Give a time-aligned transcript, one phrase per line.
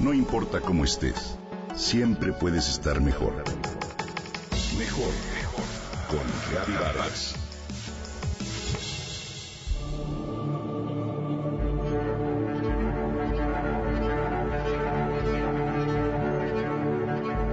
[0.00, 1.36] No importa cómo estés,
[1.76, 3.34] siempre puedes estar mejor.
[4.78, 5.64] Mejor, mejor.
[6.08, 7.34] Con Vargas.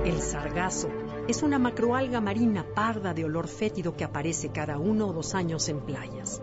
[0.05, 0.87] El sargazo
[1.27, 5.67] es una macroalga marina parda de olor fétido que aparece cada uno o dos años
[5.67, 6.41] en playas.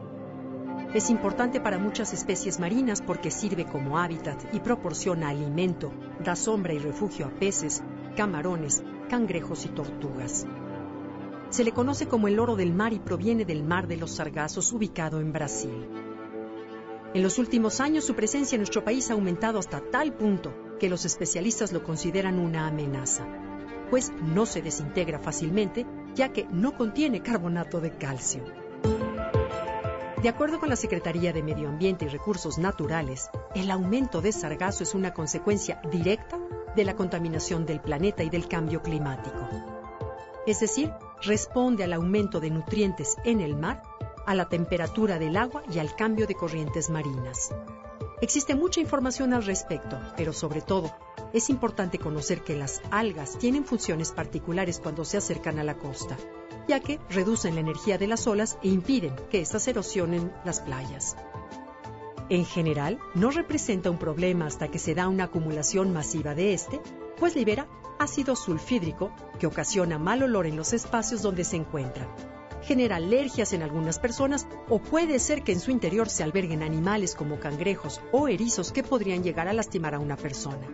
[0.95, 5.93] Es importante para muchas especies marinas porque sirve como hábitat y proporciona alimento,
[6.24, 7.82] da sombra y refugio a peces,
[8.16, 8.80] camarones,
[9.11, 10.46] cangrejos y tortugas.
[11.50, 14.72] Se le conoce como el oro del mar y proviene del mar de los sargazos
[14.72, 15.88] ubicado en Brasil.
[17.13, 20.88] En los últimos años su presencia en nuestro país ha aumentado hasta tal punto que
[20.88, 23.26] los especialistas lo consideran una amenaza,
[23.90, 28.64] pues no se desintegra fácilmente ya que no contiene carbonato de calcio.
[30.25, 34.83] De acuerdo con la Secretaría de Medio Ambiente y Recursos Naturales, el aumento de sargazo
[34.83, 36.39] es una consecuencia directa
[36.75, 39.36] de la contaminación del planeta y del cambio climático.
[40.47, 43.83] Es decir, responde al aumento de nutrientes en el mar,
[44.25, 47.55] a la temperatura del agua y al cambio de corrientes marinas.
[48.22, 50.91] Existe mucha información al respecto, pero sobre todo,
[51.34, 56.16] es importante conocer que las algas tienen funciones particulares cuando se acercan a la costa
[56.66, 61.16] ya que reducen la energía de las olas e impiden que éstas erosionen las playas.
[62.28, 66.80] En general, no representa un problema hasta que se da una acumulación masiva de este,
[67.18, 72.08] pues libera ácido sulfídrico que ocasiona mal olor en los espacios donde se encuentra.
[72.62, 77.14] Genera alergias en algunas personas o puede ser que en su interior se alberguen animales
[77.14, 80.66] como cangrejos o erizos que podrían llegar a lastimar a una persona.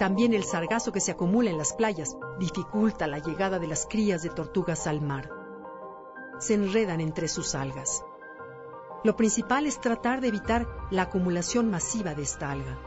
[0.00, 4.22] También el sargazo que se acumula en las playas dificulta la llegada de las crías
[4.22, 5.28] de tortugas al mar.
[6.38, 8.02] Se enredan entre sus algas.
[9.04, 12.78] Lo principal es tratar de evitar la acumulación masiva de esta alga.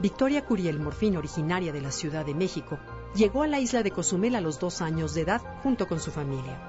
[0.00, 2.76] Victoria Curiel Morfín, originaria de la Ciudad de México,
[3.14, 6.10] llegó a la isla de Cozumel a los dos años de edad junto con su
[6.10, 6.60] familia.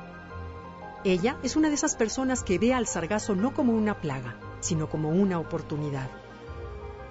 [1.04, 4.88] Ella es una de esas personas que ve al sargazo no como una plaga, sino
[4.88, 6.12] como una oportunidad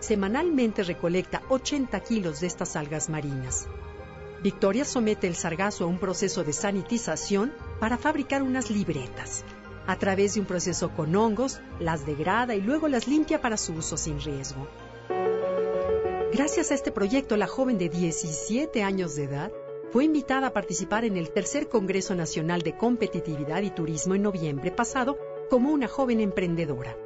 [0.00, 3.66] semanalmente recolecta 80 kilos de estas algas marinas.
[4.42, 9.44] Victoria somete el sargazo a un proceso de sanitización para fabricar unas libretas.
[9.86, 13.72] A través de un proceso con hongos, las degrada y luego las limpia para su
[13.72, 14.68] uso sin riesgo.
[16.32, 19.52] Gracias a este proyecto, la joven de 17 años de edad
[19.92, 24.70] fue invitada a participar en el tercer Congreso Nacional de Competitividad y Turismo en noviembre
[24.70, 25.16] pasado
[25.48, 26.96] como una joven emprendedora.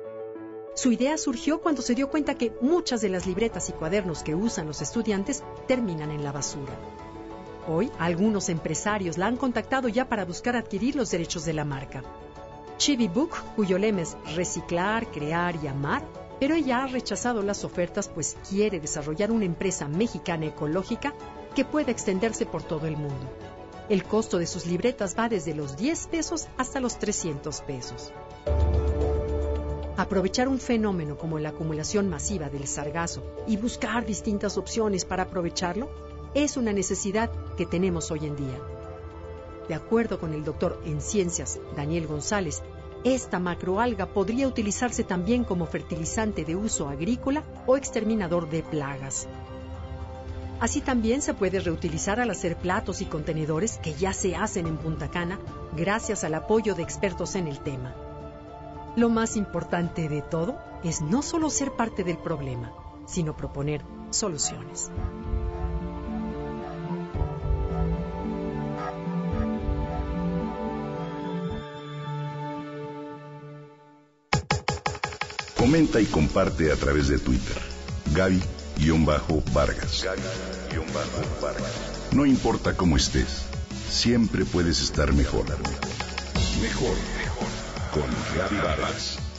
[0.75, 4.35] Su idea surgió cuando se dio cuenta que muchas de las libretas y cuadernos que
[4.35, 6.79] usan los estudiantes terminan en la basura.
[7.67, 12.03] Hoy, algunos empresarios la han contactado ya para buscar adquirir los derechos de la marca.
[12.79, 16.03] Chibi Book, cuyo lema es reciclar, crear y amar,
[16.39, 21.15] pero ella ha rechazado las ofertas pues quiere desarrollar una empresa mexicana ecológica
[21.55, 23.29] que pueda extenderse por todo el mundo.
[23.91, 28.13] El costo de sus libretas va desde los 10 pesos hasta los 300 pesos.
[30.11, 35.89] Aprovechar un fenómeno como la acumulación masiva del sargazo y buscar distintas opciones para aprovecharlo
[36.35, 38.59] es una necesidad que tenemos hoy en día.
[39.69, 42.61] De acuerdo con el doctor en ciencias Daniel González,
[43.05, 49.29] esta macroalga podría utilizarse también como fertilizante de uso agrícola o exterminador de plagas.
[50.59, 54.77] Así también se puede reutilizar al hacer platos y contenedores que ya se hacen en
[54.77, 55.39] Punta Cana
[55.77, 58.10] gracias al apoyo de expertos en el tema.
[58.97, 62.73] Lo más importante de todo es no solo ser parte del problema,
[63.07, 64.91] sino proponer soluciones.
[75.57, 77.57] Comenta y comparte a través de Twitter.
[78.13, 80.05] Gaby-Vargas.
[82.11, 83.47] No importa cómo estés,
[83.89, 85.47] siempre puedes estar mejor.
[86.61, 86.97] Mejor
[87.91, 89.30] con Gaby Vargas.